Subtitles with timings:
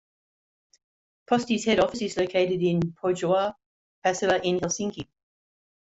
[1.27, 5.07] Posti's head office is located in Pohjois-Pasila in Helsinki.